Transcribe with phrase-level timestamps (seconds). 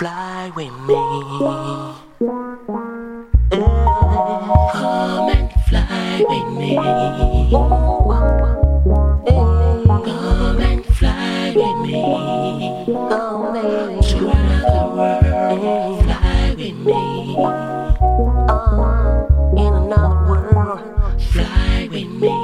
[0.00, 0.94] fly with me.
[4.72, 6.76] Come and fly with me.
[9.90, 12.00] Come and fly with me.
[14.08, 17.02] To another world, fly with me.
[19.60, 20.80] In another world,
[21.20, 22.36] fly with me.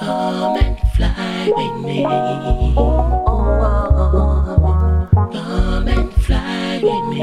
[0.00, 2.93] Come and fly with me.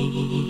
[0.00, 0.47] Oh, oh.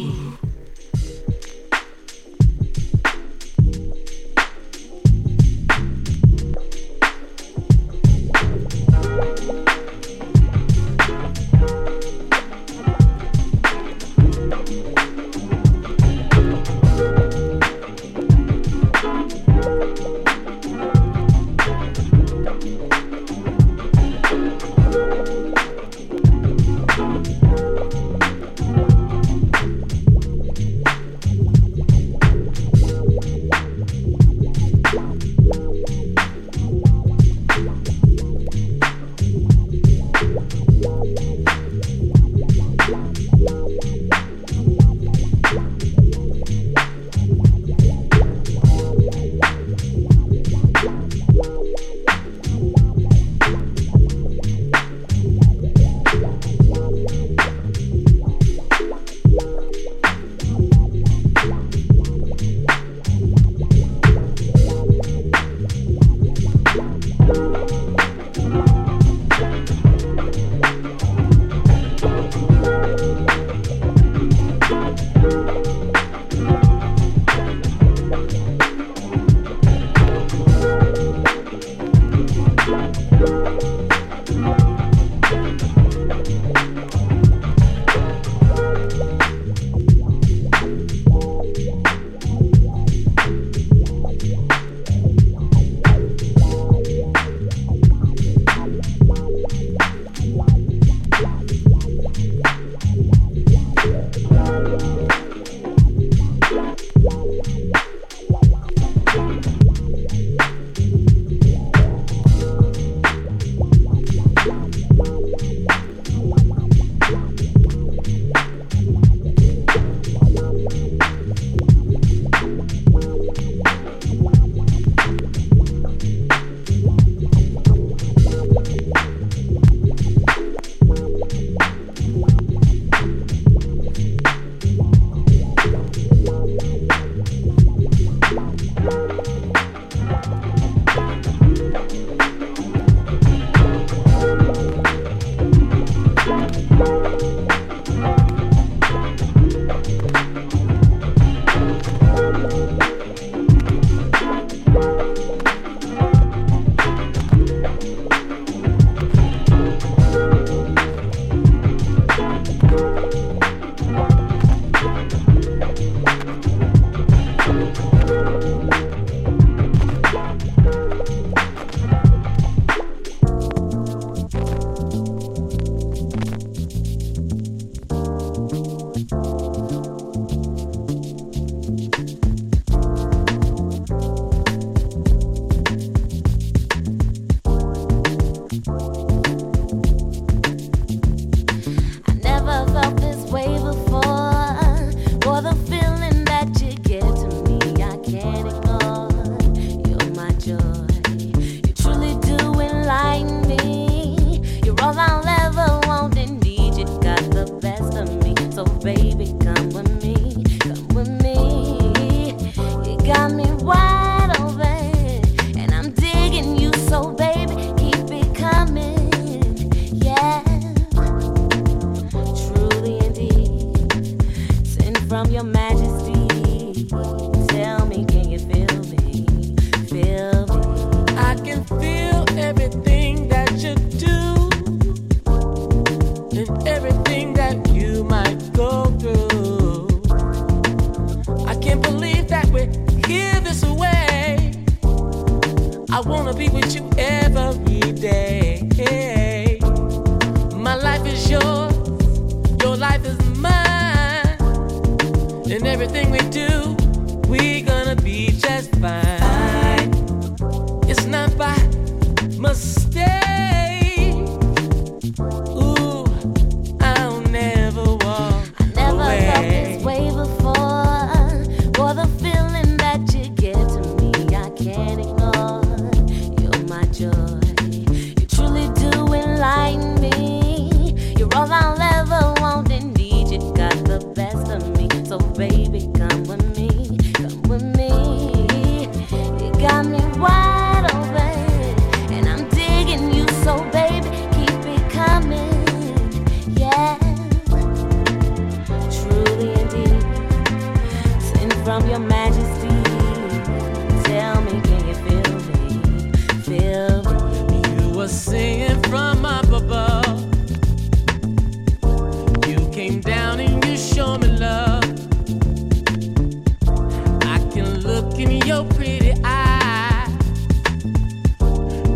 [318.49, 320.09] your pretty eyes.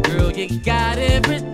[0.02, 1.51] Girl, you got everything.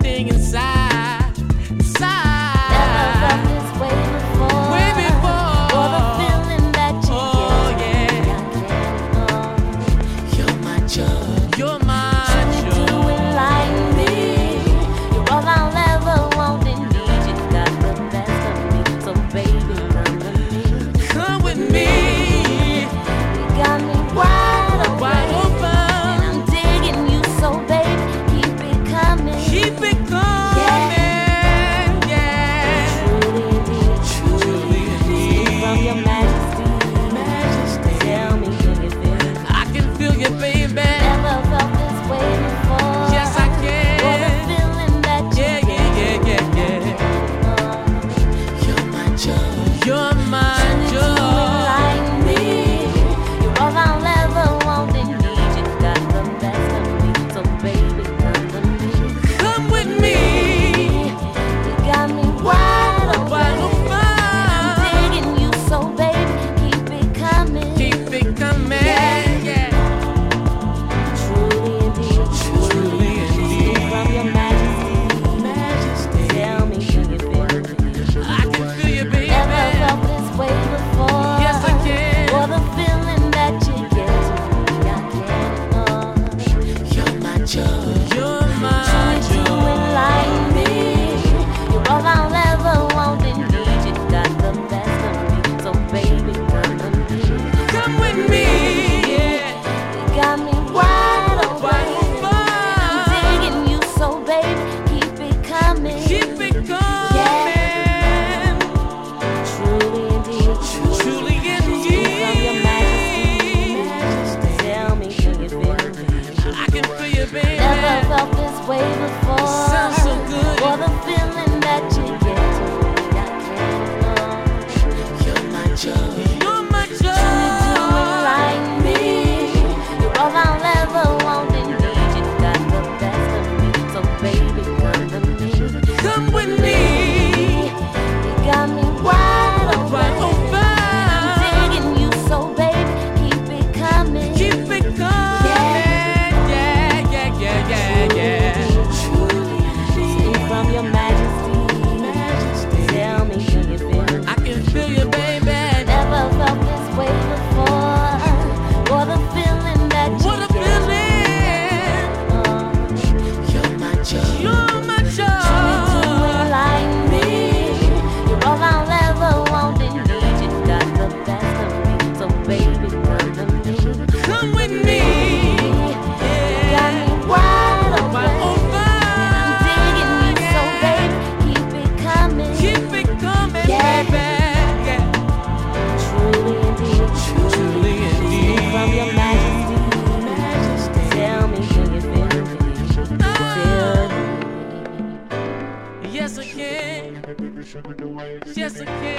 [198.55, 199.18] Yes, I can.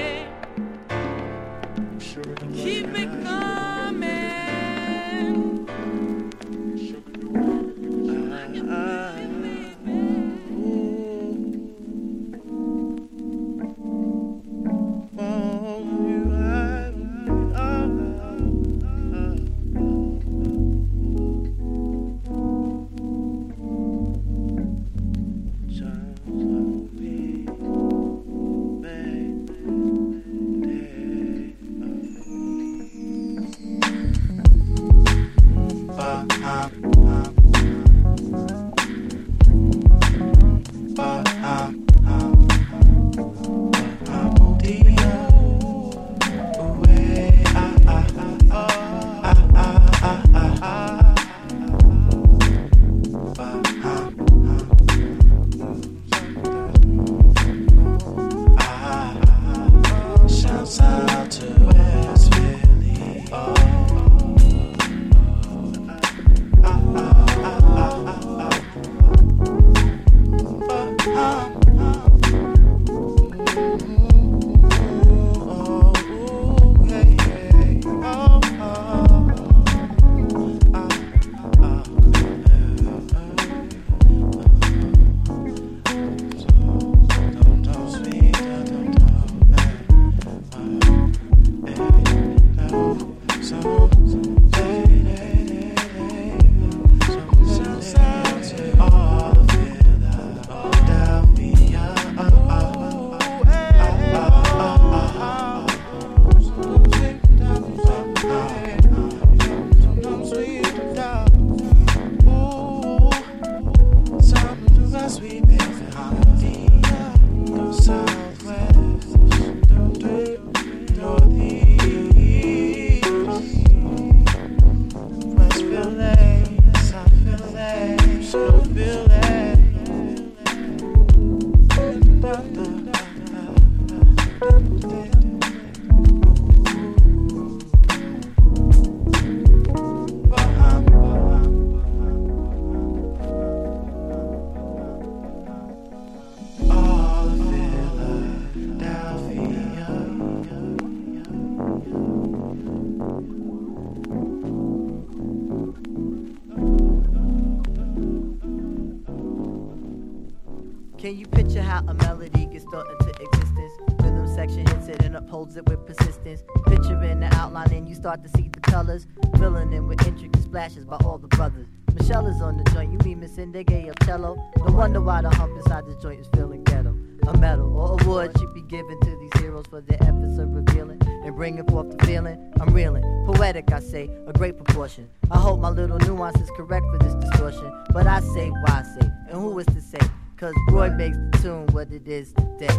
[168.11, 169.07] Start to see the colors.
[169.39, 171.69] Filling in with intricate splashes by all the brothers.
[171.95, 174.37] Michelle is on the joint, you mean Miss Ndegeocello?
[174.67, 176.93] No wonder why the hump inside this joint is feeling ghetto.
[177.29, 181.01] A medal or award should be given to these heroes for their efforts of revealing
[181.07, 182.53] and bringing forth the feeling.
[182.61, 185.09] I'm reeling, poetic, I say, a great proportion.
[185.31, 187.73] I hope my little nuance is correct for this distortion.
[187.93, 190.01] But I say, why I say, and who is to say?
[190.37, 192.77] Cause Roy makes the tune what it is today.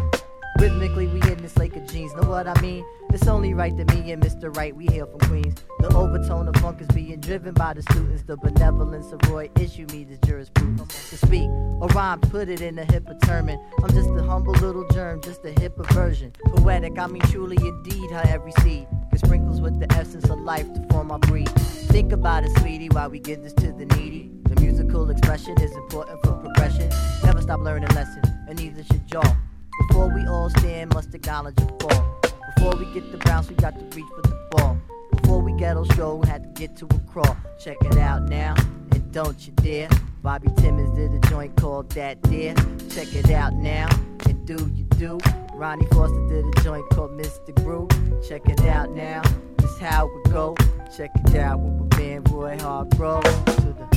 [0.59, 2.13] Rhythmically, we in this lake of jeans.
[2.13, 2.85] Know what I mean?
[3.13, 4.55] It's only right that me and Mr.
[4.55, 5.55] Right, we hail from Queens.
[5.79, 8.23] The overtone of funk is being driven by the students.
[8.23, 11.09] The benevolence of Roy issue me the jurisprudence.
[11.09, 13.49] To speak or rhyme, put it in a hipper term.
[13.49, 16.31] I'm just a humble little germ, just a hipper version.
[16.45, 20.71] Poetic, I mean truly indeed, how every seed gets sprinkles with the essence of life
[20.73, 21.49] to form our breed.
[21.49, 24.31] Think about it, sweetie, while we give this to the needy.
[24.43, 26.89] The musical expression is important for progression.
[27.23, 29.35] Never stop learning lessons, and neither should y'all.
[29.79, 32.19] Before we all stand, must acknowledge a fall.
[32.55, 34.77] Before we get the bounce, we got to reach for the ball.
[35.11, 37.35] Before we get on show, we had to get to a crawl.
[37.59, 38.55] Check it out now,
[38.91, 39.89] and don't you dare.
[40.21, 42.55] Bobby Timmons did a joint called Dat Dere.
[42.89, 43.89] Check it out now,
[44.27, 45.19] and do you do.
[45.53, 47.87] Ronnie Foster did a joint called Mystic Brew.
[48.27, 49.21] Check it out now,
[49.57, 50.55] this how we go.
[50.95, 53.23] Check it out with my man Roy Hargrove.
[53.45, 53.91] To the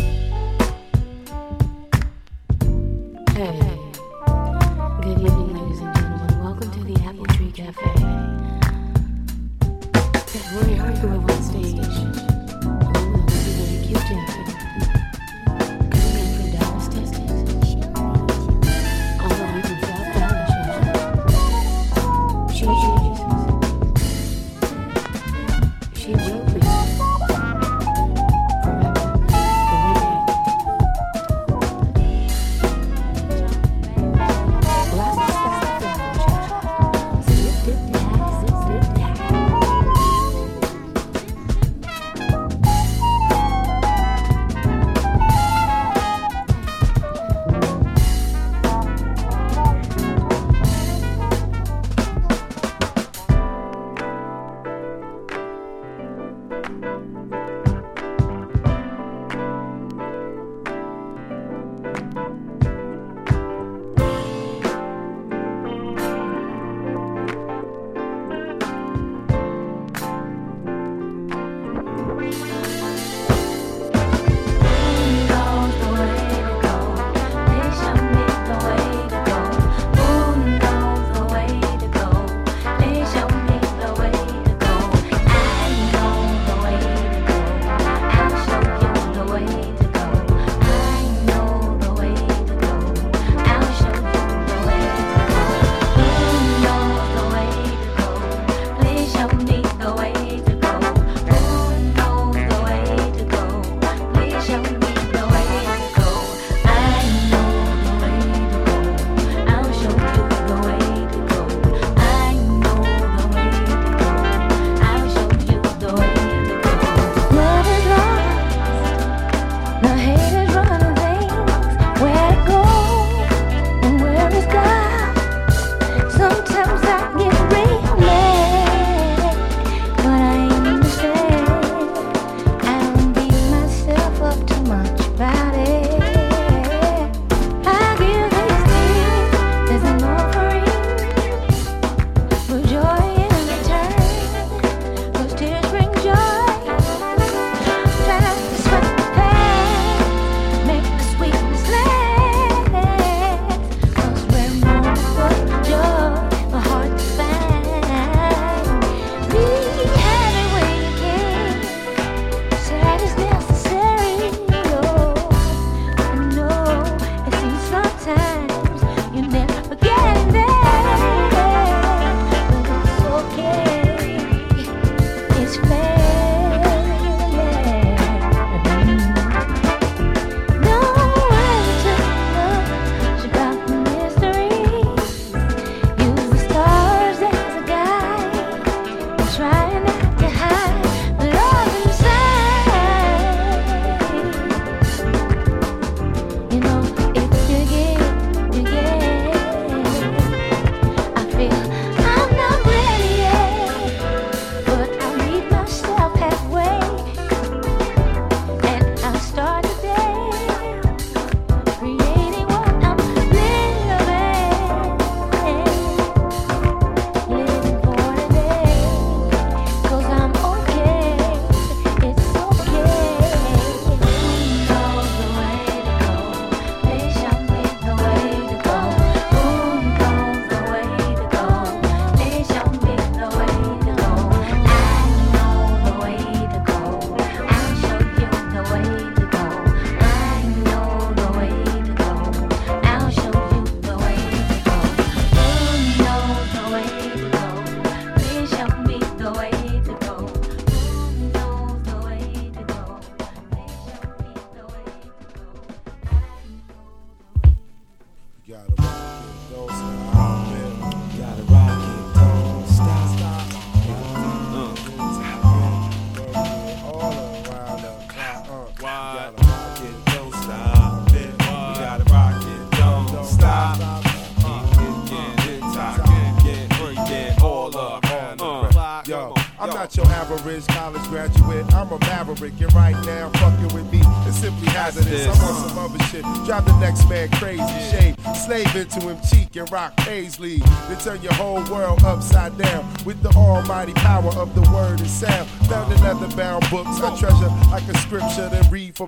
[3.35, 3.84] Hey.
[5.05, 6.43] Good evening, ladies and gentlemen.
[6.43, 7.85] Welcome to the Apple Tree Cafe.
[10.33, 11.77] Got Roy Hargrove on stage.
[12.65, 14.44] Ooh, this is very cute jacket.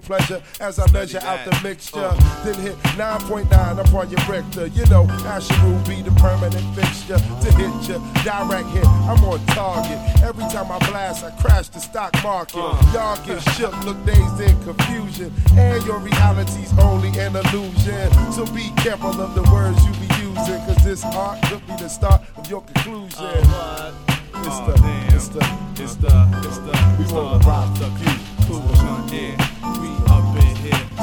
[0.06, 2.10] Pleasure as I measure out the mixture.
[2.44, 4.66] Then hit 9.9 upon your Richter.
[4.68, 7.98] You know, Asher will be the permanent fixture to hit you.
[8.22, 9.98] Direct hit, I'm on target.
[10.22, 12.56] Every time I blast, I crash the stock market.
[12.56, 12.78] Uh.
[12.94, 15.32] Y'all get shook, look dazed in confusion.
[15.56, 18.10] And your reality's only an illusion.
[18.32, 21.88] So be careful of the words you be using, cause this art could be the
[21.88, 23.18] start of your conclusion.
[23.26, 23.92] Uh,
[24.38, 25.14] it's Oh, the, damn.
[25.16, 25.40] it's the,
[25.82, 27.88] It's the, it's the, we it's wanna the, rock the
[28.46, 28.62] cool,
[29.12, 29.55] yeah.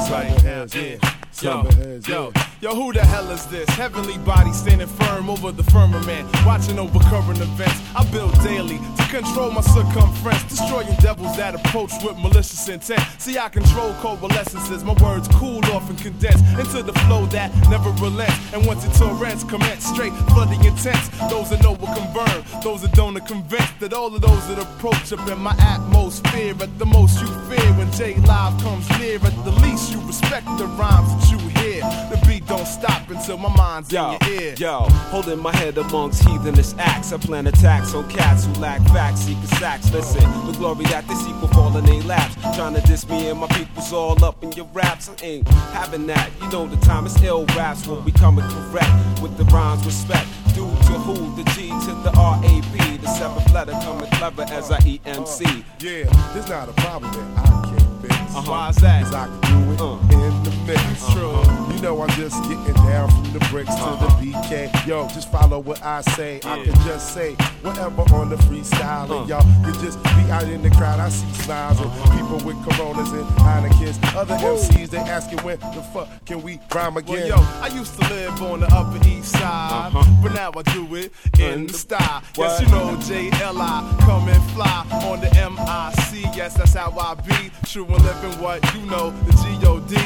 [0.04, 1.00] We up here, right
[1.42, 2.00] yeah.
[2.06, 2.33] Yo.
[2.64, 3.68] Yo, who the hell is this?
[3.76, 7.78] Heavenly body standing firm over the firmament, watching over current events.
[7.94, 13.02] I build daily to control my circumference, destroying devils that approach with malicious intent.
[13.18, 17.90] See, I control coalescences, my words cool off and condense into the flow that never
[18.02, 18.40] relents.
[18.54, 21.08] And once it torrents, commence straight, flooding intense.
[21.28, 24.58] Those that know will convert, those that don't are convinced that all of those that
[24.58, 26.54] approach up in my atmosphere.
[26.62, 30.46] At the most you fear when J Live comes near, at the least you respect
[30.56, 31.82] the rhymes that you hear.
[32.08, 34.54] The beat don't stop until my mind's Yo, in your ear.
[34.58, 34.80] yo,
[35.10, 37.12] holding my head amongst heathenous acts.
[37.12, 39.92] I plan attacks on cats who lack facts, seeking sacks.
[39.92, 42.34] Listen, the glory that they seek will fall in their laps.
[42.56, 45.08] Trying to diss me and my people's all up in your raps.
[45.08, 46.30] I ain't having that.
[46.42, 50.26] You know the time is ill raps when we coming correct with the rhymes respect.
[50.54, 51.34] Due to who?
[51.36, 52.96] The G to the R A P.
[52.98, 55.44] The seventh letter coming clever as I E M C.
[55.80, 58.14] Yeah, there's not a problem that I can't fix.
[58.14, 58.50] Uh-huh.
[58.50, 59.04] Why's that?
[59.04, 60.43] Cause I can do it Uh.
[60.66, 61.12] Mix.
[61.12, 61.40] True.
[61.74, 64.86] You know I'm just getting down from the bricks to the BK.
[64.86, 66.40] Yo, just follow what I say.
[66.44, 69.04] I can just say whatever on the freestyle.
[69.04, 69.36] And Uh.
[69.36, 71.00] y'all can just be out in the crowd.
[71.00, 73.98] I see smiles and people with Coronas and Heinekens.
[74.16, 77.28] Other MCs, they asking when the fuck can we rhyme again?
[77.28, 80.04] Well, yo, I used to live on the Upper East Side, Uh-huh.
[80.22, 82.22] but now I do it in the style.
[82.38, 86.34] Yes, you know J Live, come and fly on the MIC.
[86.36, 87.50] Yes, that's how I be.
[87.66, 89.96] True and living what you know, the G-O-D.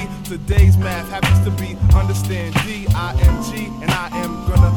[0.49, 4.73] Today's math happens to be understand D-I-N-G, and I am gonna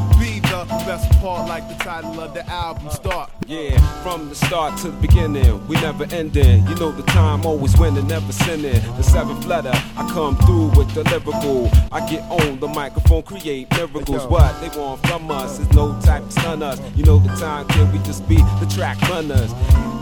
[0.52, 3.30] the best part, like the title of the album start.
[3.48, 6.68] Yeah, from the start to the beginning, we never ending.
[6.68, 8.82] You know the time always winning, never sinning.
[8.98, 11.70] The seventh letter, I come through with the lyrical.
[11.92, 14.26] I get on the microphone, create miracles.
[14.28, 16.80] What they want from us is no type to stun us.
[16.96, 19.54] You know the time can we just be the track runners.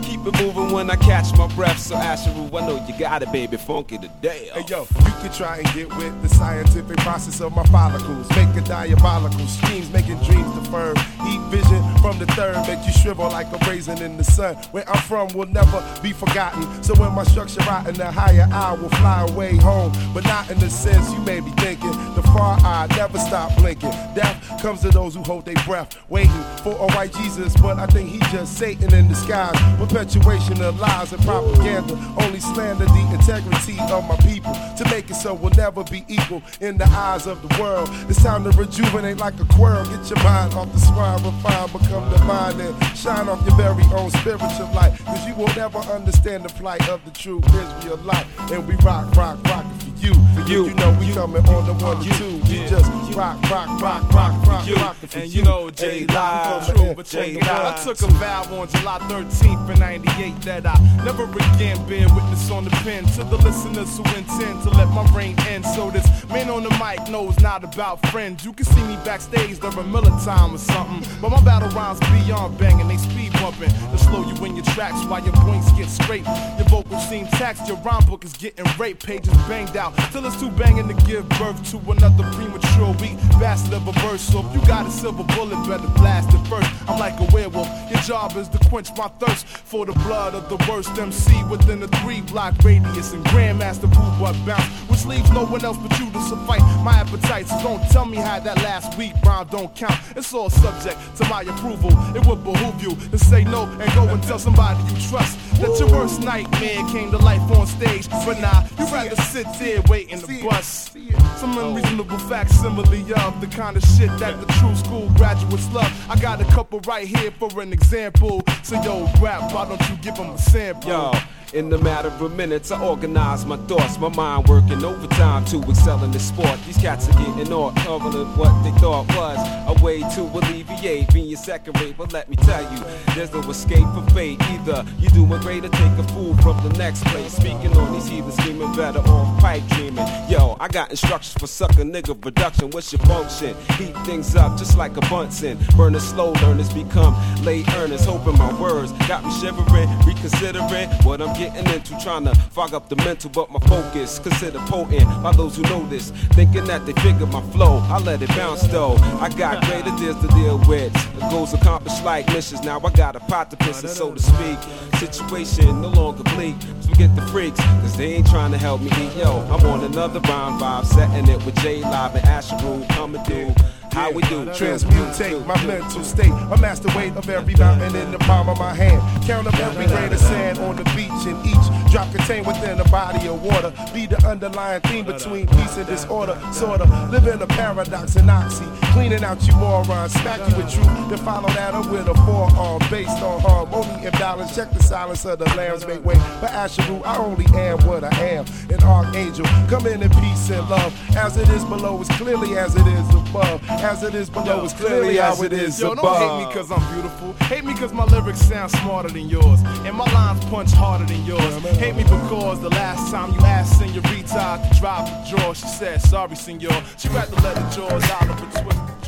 [0.02, 1.78] Keep it moving when I catch my breath.
[1.78, 4.50] So Asheru, I know you got it, baby, funky today.
[4.52, 8.28] Hey yo, you could try and get with the scientific process of my follicles.
[8.30, 10.98] Make a diabolical schemes, making dreams deferred.
[11.28, 14.56] Eat vision from the third, make you shrivel like a raisin in the sun.
[14.72, 16.82] Where I'm from will never be forgotten.
[16.82, 19.92] So when my structure rotten, the higher I will fly away home.
[20.12, 21.92] But not in the sense you may be thinking.
[22.14, 23.90] The far eye never stop blinking.
[24.14, 27.54] Death comes to those who hold their breath, waiting for a white Jesus.
[27.56, 29.56] But I think he just Satan in disguise.
[29.78, 34.52] Perpetuation of lies and propaganda only slander the integrity of my people.
[34.78, 37.88] To make it so we'll never be equal in the eyes of the world.
[38.08, 39.84] It's time to rejuvenate like a squirrel.
[39.84, 44.10] Get your mind off the swine, refine, become divine, and shine off your very own
[44.10, 44.92] spiritual light.
[45.04, 48.26] Cause you will never understand the plight of the true Israelite.
[48.52, 49.66] And we rock, rock, rock
[50.02, 50.14] you.
[50.14, 52.36] For you, You, know we coming on the one to two.
[52.48, 55.42] We just rock, rock, rock, rock, rock, rock And you.
[55.42, 57.48] know, J Live live, true, but J check.
[57.48, 62.50] I took a vow on July 13th in 98 that I never again bear witness
[62.50, 65.64] on the pen to the listeners who intend to let my reign end.
[65.64, 68.44] So this man on the mic knows not about friends.
[68.44, 71.06] You can see me backstage during Miller time or something.
[71.20, 73.70] But my battle rhymes beyond banging, they speed bumping.
[73.70, 76.24] To slow you in your tracks while your points get straight.
[76.58, 79.04] Your vocals seem taxed, your rhyme book is getting raped.
[79.04, 83.74] Pages banged out till it's too banging to give birth to another premature weak bastard
[83.74, 84.20] of a verse.
[84.20, 86.68] So if you got a silver bullet, better blast it first.
[86.88, 87.68] I'm like a werewolf.
[87.90, 91.82] Your job is to quench my thirst for the blood of the worst MC within
[91.82, 94.66] a three block radius and Grandmaster Boo Butt bounce,
[95.06, 97.50] leaves no one else but you to suffice my appetites.
[97.50, 99.98] So don't tell me how that last week rhyme don't count.
[100.16, 101.90] It's all subject to my approval.
[102.16, 105.38] It would behoove you to say no and go and tell somebody you trust.
[105.60, 108.08] that your worst nightmare came to life on stage.
[108.10, 110.96] But nah, you rather sit there waiting to bust.
[111.36, 115.92] Some unreasonable facsimile of the kind of shit that the true school graduates love.
[116.10, 118.42] I got a couple right here for an example.
[118.62, 120.90] So yo, rap, why don't you give them a sample?
[120.90, 121.12] Yo.
[121.52, 126.04] In the matter of minutes, I organize my thoughts, my mind working overtime to excel
[126.04, 126.56] in the sport.
[126.64, 131.34] These cats are getting off, covering what they thought was a way to alleviate being
[131.34, 131.96] second rate.
[131.98, 132.84] But let me tell you,
[133.16, 134.40] there's no escape from fate.
[134.42, 137.32] Either you doing great or take a fool from the next place.
[137.32, 140.06] Speaking on these heathens, scheming better off pipe dreaming.
[140.28, 142.70] Yo, I got instructions for sucker nigga production.
[142.70, 143.56] What's your function?
[143.76, 145.58] Heat things up just like a Bunsen.
[145.76, 148.04] Burning slow learners become late earners.
[148.04, 152.90] Hoping my words got me shivering, reconsidering what I'm getting into, trying to fog up
[152.90, 156.10] the mental, but my focus considered potent by those who know this.
[156.36, 158.96] Thinking that they figured my flow, I let it bounce though.
[159.24, 160.92] I got greater deals to deal with.
[161.14, 162.62] The goals accomplished like missions.
[162.62, 164.58] Now I got a pot to piss, and so to speak.
[164.98, 166.56] Situation no longer bleak.
[166.86, 169.16] Forget the freaks, cause they ain't trying to help me eat.
[169.16, 173.54] Yo, I'm on another rhyme vibe, setting it with J Live and Asheru coming through.
[173.92, 174.44] How we do?
[174.46, 176.30] Transmutate my mental state.
[176.30, 179.00] A master weight of every mountain in the palm of my hand.
[179.24, 182.84] Count up every grain of sand on the beach, and each drop contained within a
[182.88, 183.72] body of water.
[183.92, 186.38] Be the underlying theme between peace and disorder.
[186.52, 188.64] Sorta live in a paradox and oxy.
[188.92, 190.86] Cleaning out you morons, smack you with truth.
[191.08, 194.54] Then follow that up with a forearm based on harmony and balance.
[194.54, 196.14] Check the silence of the lambs make way.
[196.40, 198.46] But Asheru, I only am what I am.
[198.70, 200.94] An archangel, come in in peace and love.
[201.16, 204.72] As it is below, as clearly as it is above as it is below, as
[204.72, 206.04] clearly as it is Yo, above.
[206.04, 207.32] don't hate me cause I'm beautiful.
[207.46, 209.60] Hate me cause my lyrics sound smarter than yours.
[209.84, 211.54] And my lines punch harder than yours.
[211.80, 216.02] Hate me because the last time you asked Senorita to drop the draw, she said,
[216.02, 216.82] sorry, senor.
[216.98, 217.36] She let the
[217.74, 218.99] jaws out of her twist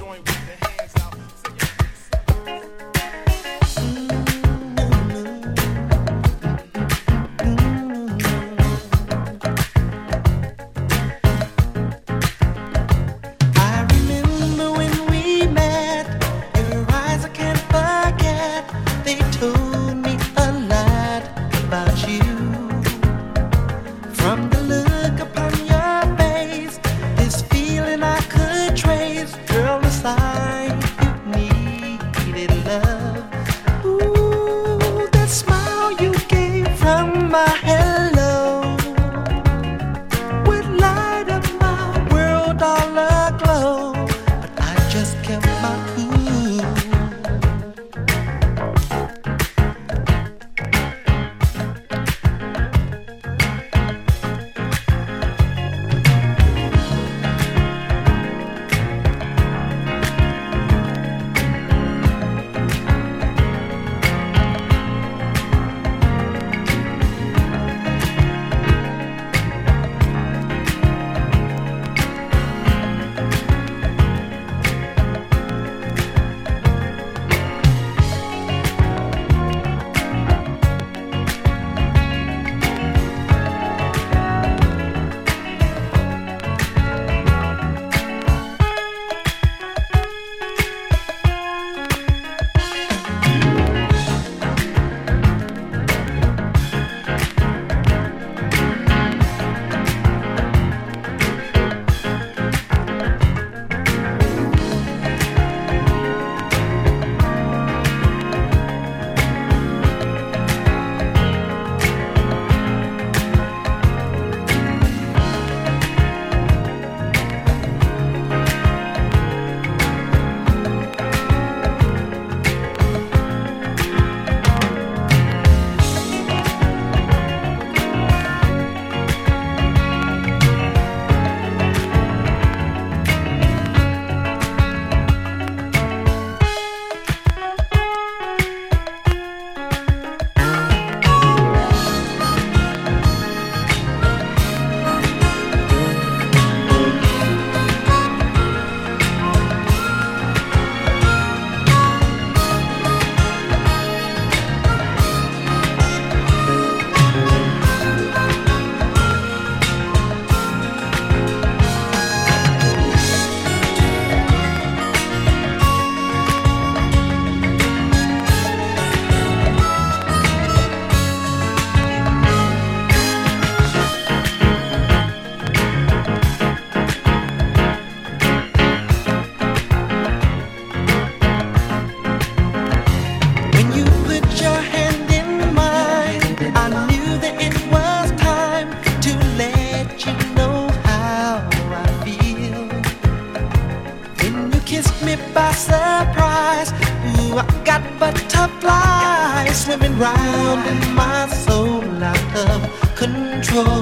[203.54, 203.81] 멈춰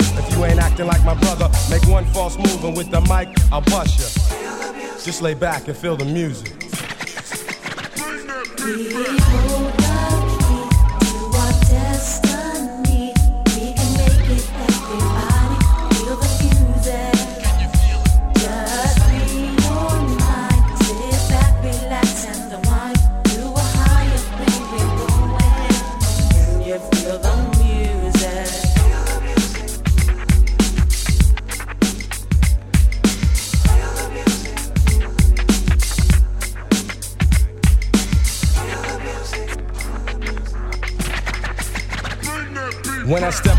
[0.00, 3.28] If you ain't acting like my brother, make one false move and with the mic,
[3.52, 4.08] I'll bust ya.
[5.04, 6.52] Just lay back and feel the music.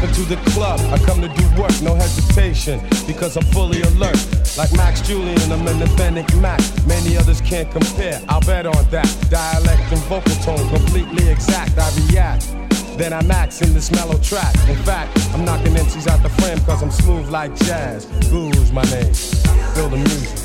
[0.04, 4.20] Into the club, I come to do work, no hesitation, because I'm fully alert.
[4.58, 6.60] Like Max Julien, I'm an authentic Mac.
[6.86, 9.08] Many others can't compare, I'll bet on that.
[9.30, 12.54] Dialect and vocal tone, completely exact, I react.
[12.98, 14.54] Then I max in this mellow track.
[14.68, 18.06] In fact, I'm knocking MCs out the frame cause I'm smooth like jazz.
[18.30, 19.14] Guru's my name.
[19.74, 20.43] Feel the music.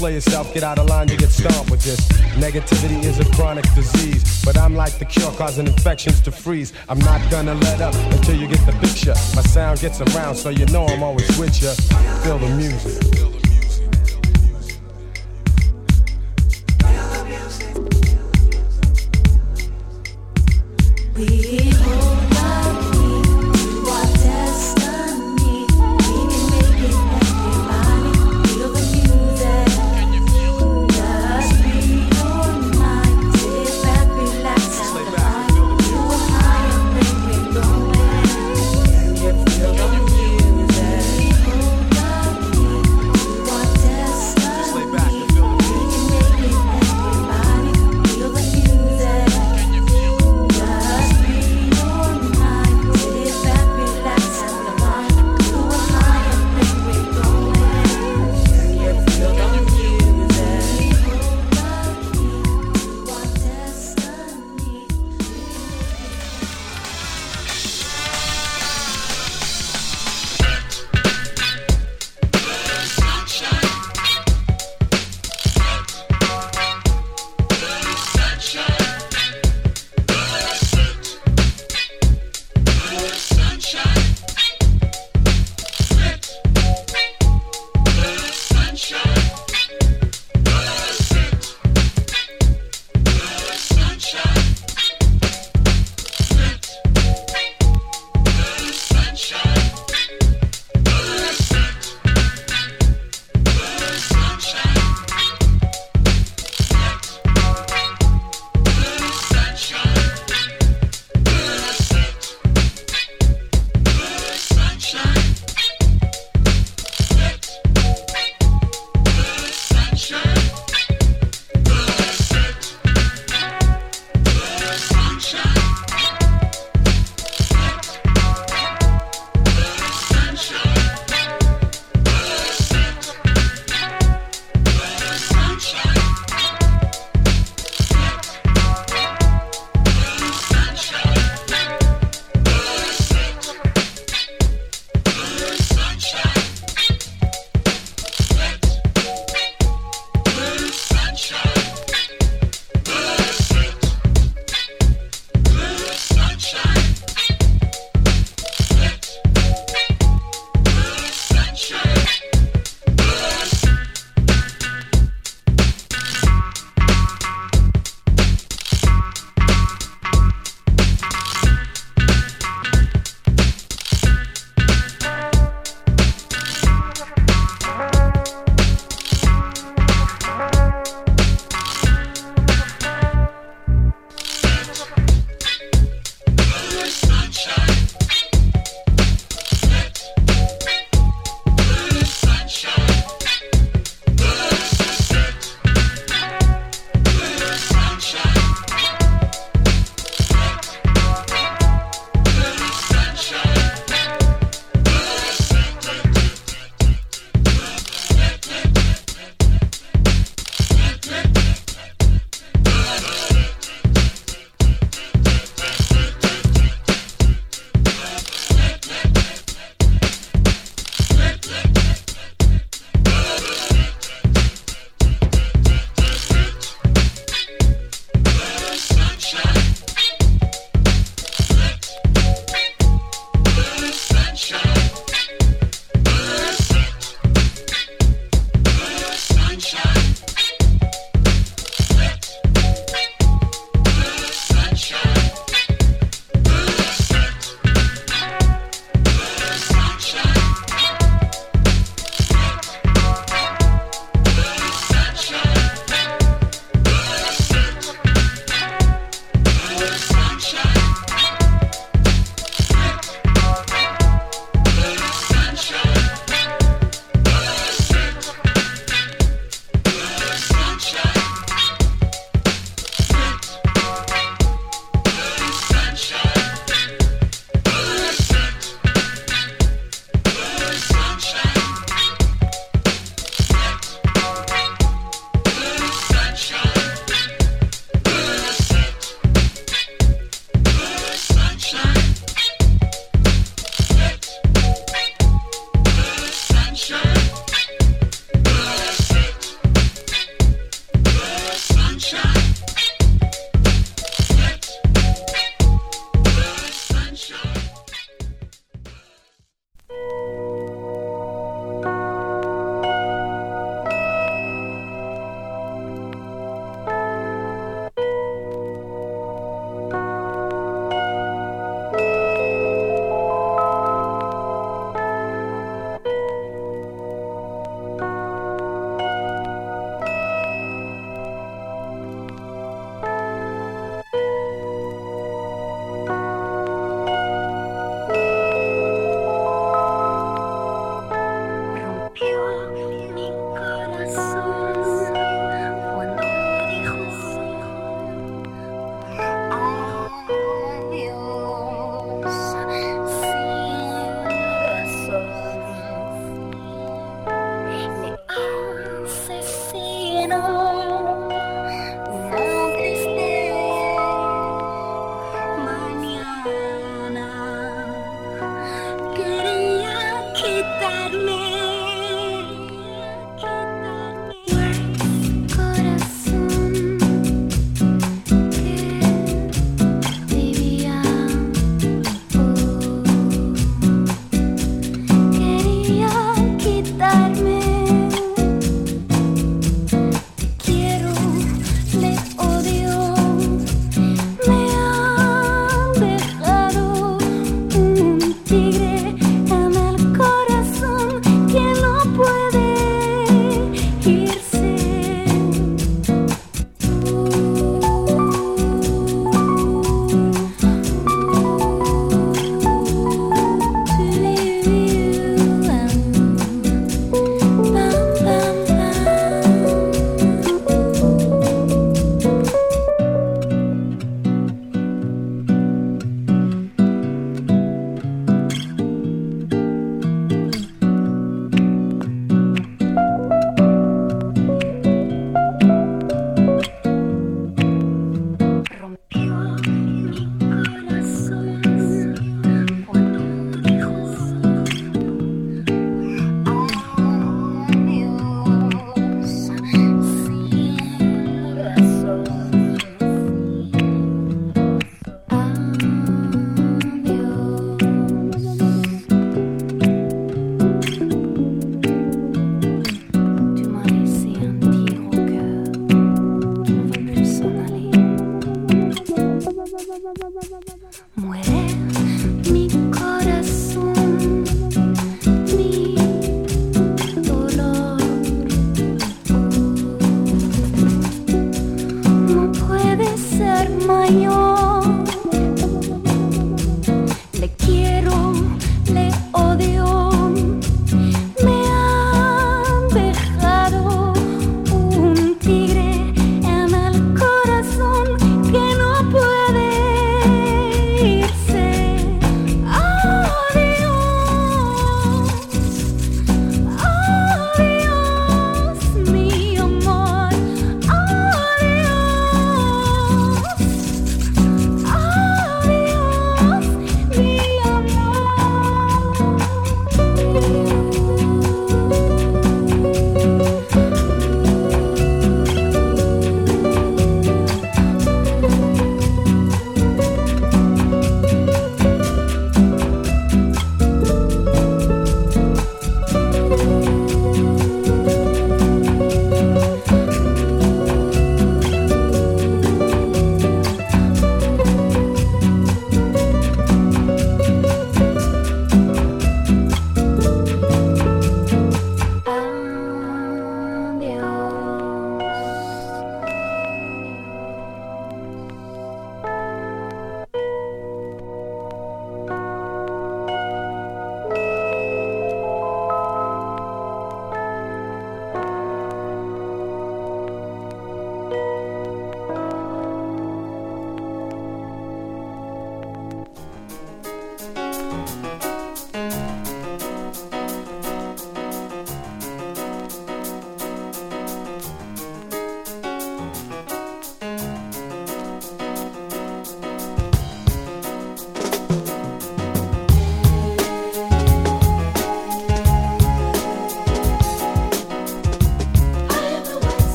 [0.00, 2.00] play yourself, get out of line, you get stomped with this.
[2.40, 6.72] Negativity is a chronic disease, but I'm like the cure causing infections to freeze.
[6.88, 9.14] I'm not gonna let up until you get the picture.
[9.36, 11.74] My sound gets around, so you know I'm always with you.
[12.22, 13.20] Feel the music.
[21.14, 21.59] We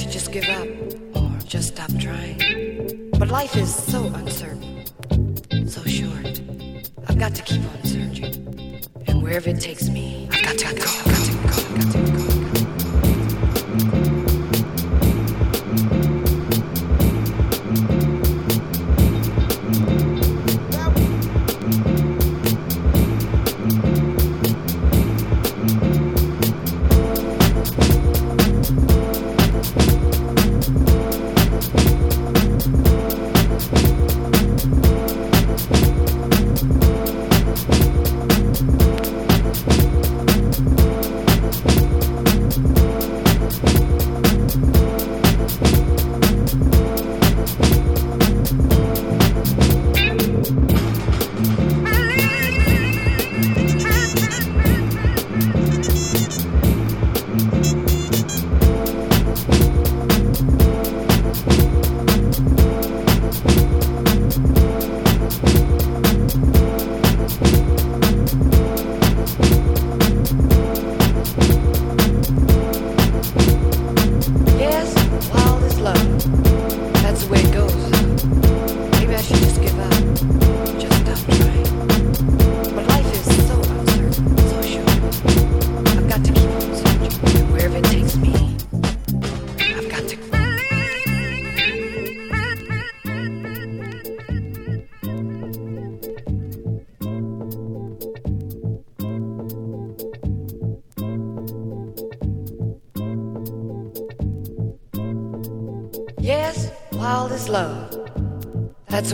[0.00, 0.59] should just give up.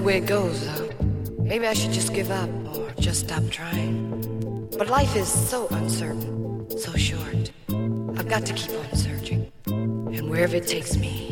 [0.06, 0.88] way it goes, though.
[1.40, 4.68] Maybe I should just give up or just stop trying.
[4.78, 7.50] But life is so uncertain, so short.
[8.16, 9.50] I've got to keep on searching.
[9.66, 11.25] And wherever it takes me,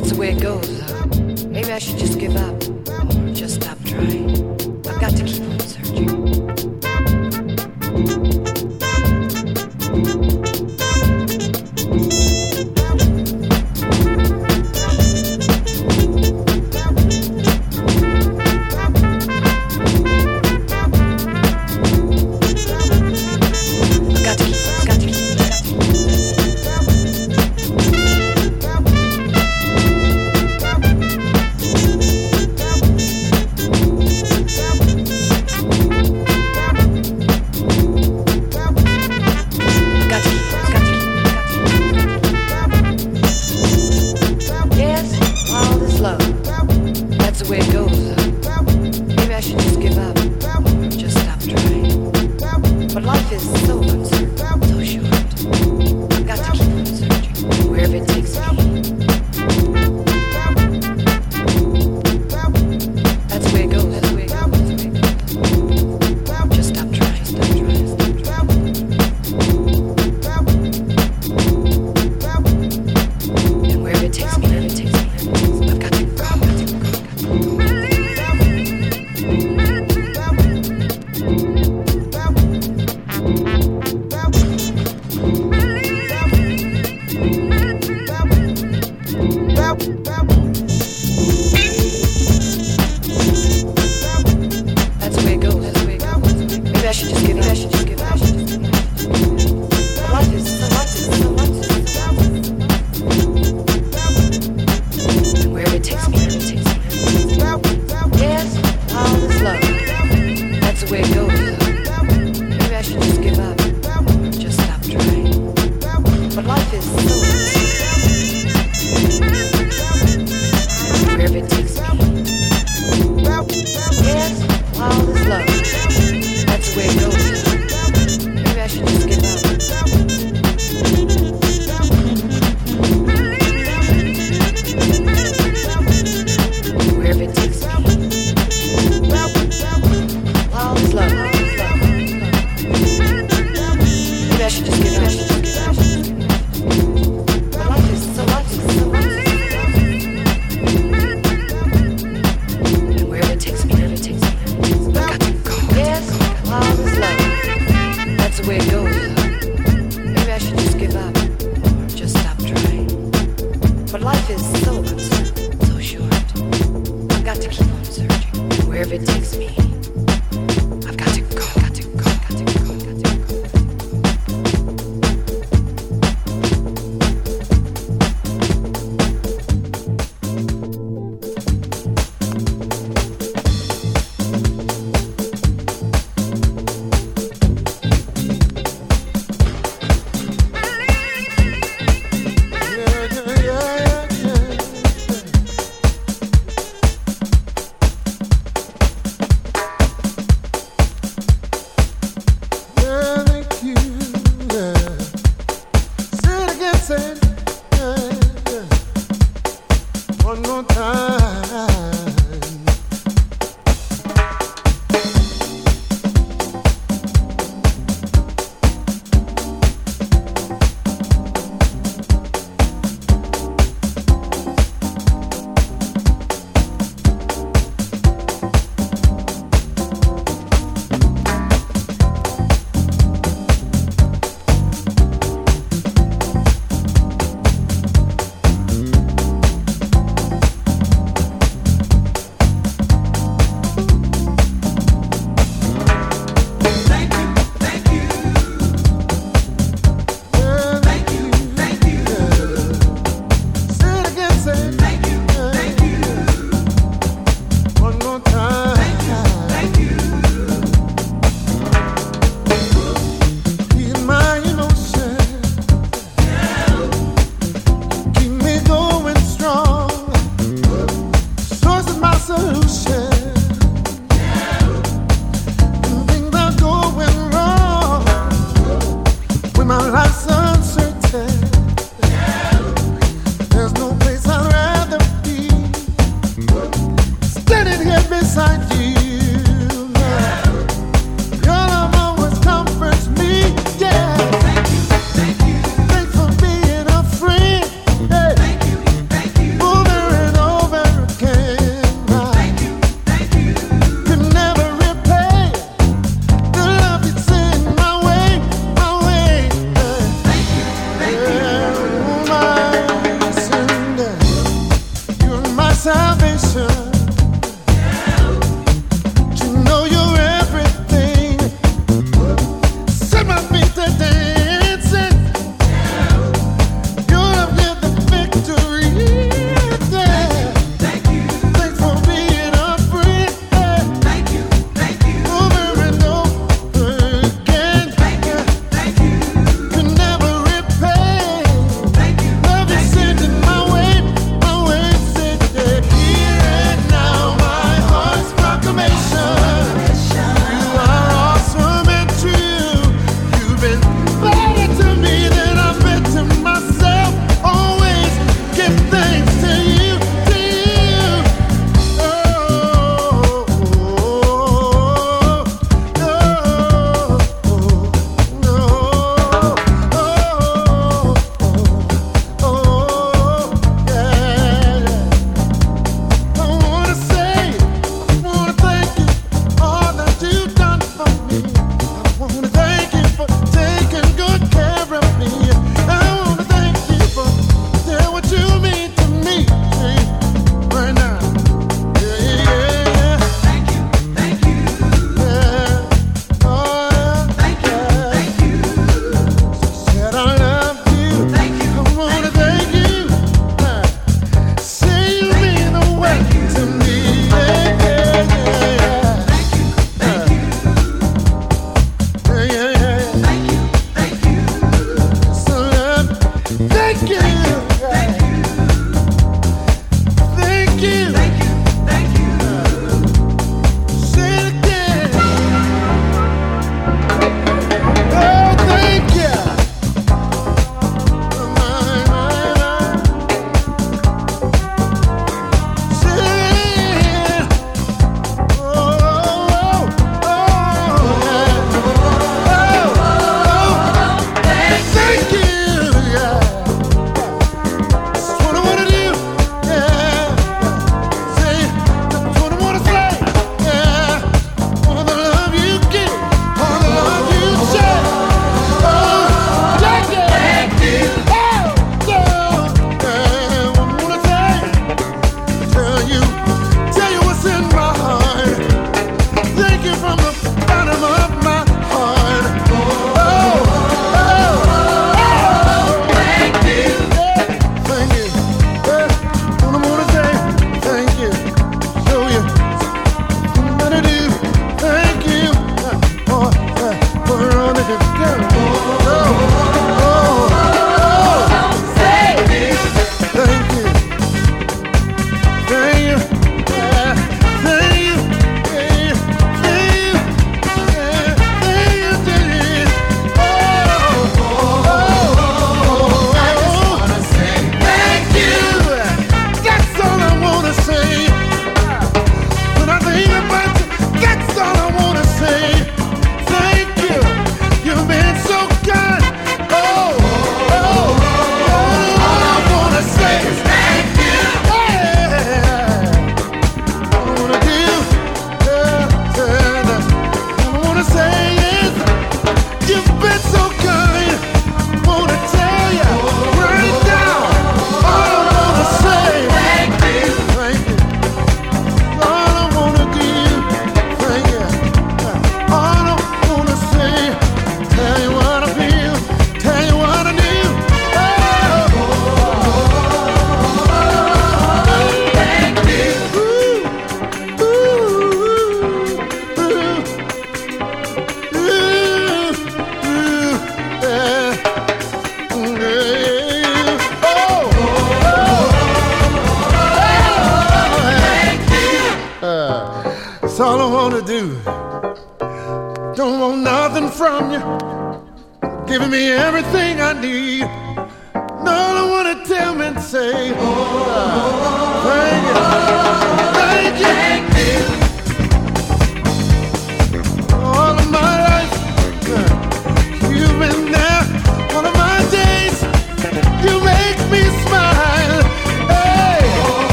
[0.00, 1.44] that's the way it goes.
[1.46, 2.54] Maybe I should just give up
[3.16, 4.67] or just stop trying.